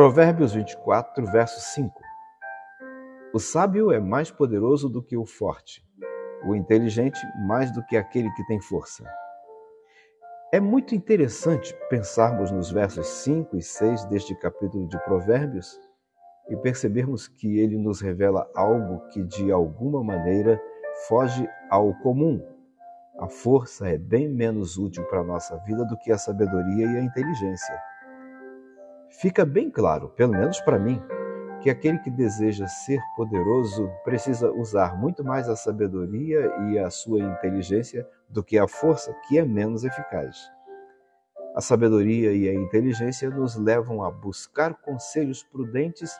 [0.00, 1.92] Provérbios 24, verso 5.
[3.34, 5.86] O sábio é mais poderoso do que o forte,
[6.42, 9.04] o inteligente mais do que aquele que tem força.
[10.50, 15.78] É muito interessante pensarmos nos versos 5 e 6 deste capítulo de Provérbios
[16.48, 20.58] e percebermos que ele nos revela algo que de alguma maneira
[21.08, 22.42] foge ao comum.
[23.18, 26.96] A força é bem menos útil para a nossa vida do que a sabedoria e
[26.96, 27.89] a inteligência.
[29.10, 31.02] Fica bem claro, pelo menos para mim,
[31.60, 37.18] que aquele que deseja ser poderoso precisa usar muito mais a sabedoria e a sua
[37.18, 40.50] inteligência do que a força, que é menos eficaz.
[41.54, 46.16] A sabedoria e a inteligência nos levam a buscar conselhos prudentes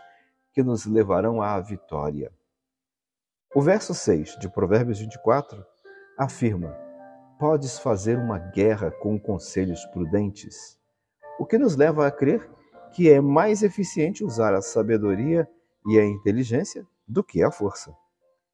[0.53, 2.33] que nos levarão à vitória.
[3.55, 5.65] O verso 6 de Provérbios 24
[6.19, 6.77] afirma:
[7.39, 10.77] Podes fazer uma guerra com conselhos prudentes,
[11.39, 12.51] o que nos leva a crer
[12.93, 15.49] que é mais eficiente usar a sabedoria
[15.87, 17.95] e a inteligência do que a força.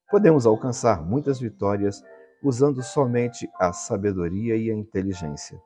[0.09, 2.01] Podemos alcançar muitas vitórias
[2.43, 5.59] usando somente a sabedoria e a inteligência.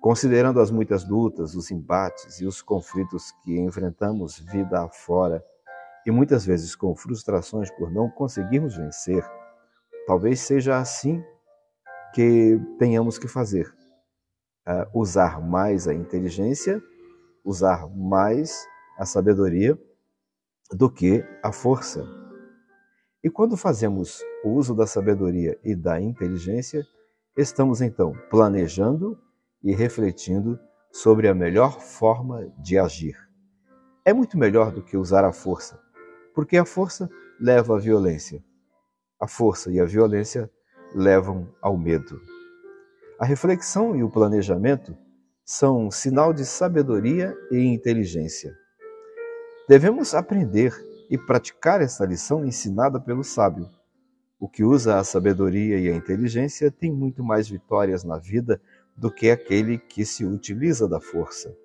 [0.00, 5.44] Considerando as muitas lutas, os embates e os conflitos que enfrentamos vida afora,
[6.06, 9.24] e muitas vezes com frustrações por não conseguirmos vencer,
[10.06, 11.22] talvez seja assim
[12.14, 13.66] que tenhamos que fazer:
[14.66, 16.80] uh, usar mais a inteligência
[17.48, 18.68] usar mais
[18.98, 19.78] a sabedoria
[20.70, 22.04] do que a força.
[23.24, 26.86] E quando fazemos uso da sabedoria e da inteligência,
[27.34, 29.18] estamos então planejando
[29.64, 30.60] e refletindo
[30.92, 33.16] sobre a melhor forma de agir.
[34.04, 35.80] É muito melhor do que usar a força,
[36.34, 37.08] porque a força
[37.40, 38.44] leva à violência.
[39.18, 40.50] A força e a violência
[40.94, 42.20] levam ao medo.
[43.18, 44.94] A reflexão e o planejamento
[45.50, 48.54] são um sinal de sabedoria e inteligência.
[49.66, 50.74] Devemos aprender
[51.08, 53.66] e praticar essa lição ensinada pelo sábio.
[54.38, 58.60] O que usa a sabedoria e a inteligência tem muito mais vitórias na vida
[58.94, 61.56] do que aquele que se utiliza da força.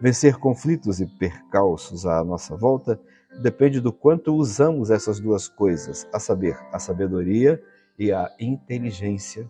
[0.00, 3.00] Vencer conflitos e percalços à nossa volta
[3.40, 7.62] depende do quanto usamos essas duas coisas, a saber, a sabedoria
[7.96, 9.48] e a inteligência.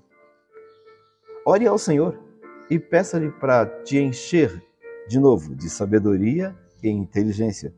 [1.47, 2.29] Ore ao Senhor
[2.71, 4.65] e peça-lhe para te encher
[5.09, 7.75] de novo de sabedoria e inteligência,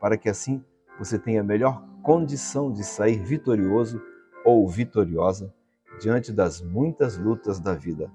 [0.00, 0.62] para que assim
[0.98, 4.02] você tenha a melhor condição de sair vitorioso
[4.44, 5.54] ou vitoriosa
[6.00, 8.10] diante das muitas lutas da vida.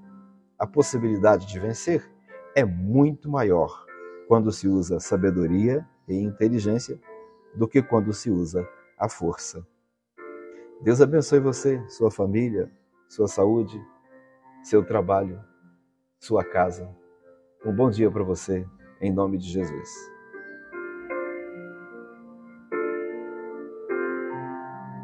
[0.59, 2.11] A possibilidade de vencer
[2.53, 3.85] é muito maior
[4.27, 6.99] quando se usa sabedoria e inteligência
[7.55, 8.67] do que quando se usa
[8.99, 9.65] a força.
[10.81, 12.69] Deus abençoe você, sua família,
[13.07, 13.81] sua saúde,
[14.61, 15.39] seu trabalho
[16.19, 16.89] sua casa.
[17.65, 18.65] Um bom dia para você,
[19.01, 20.16] em nome de Jesus.